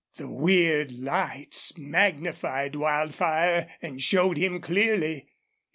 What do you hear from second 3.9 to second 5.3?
showed him clearly.